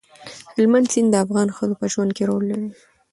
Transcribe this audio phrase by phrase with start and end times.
[0.55, 2.69] هلمند سیند د افغان ښځو په ژوند کې رول لري.